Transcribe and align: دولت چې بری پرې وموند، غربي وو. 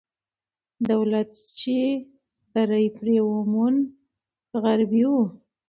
دولت 0.89 1.31
چې 1.59 1.77
بری 2.51 2.85
پرې 2.97 3.17
وموند، 3.29 3.81
غربي 4.61 5.03
وو. 5.11 5.23